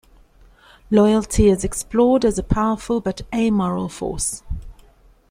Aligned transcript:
Loyalty 0.89 1.47
is 1.47 1.63
explored 1.63 2.25
as 2.25 2.39
a 2.39 2.43
powerful 2.43 2.99
but 3.01 3.21
amoral 3.31 3.87
force. 3.87 4.41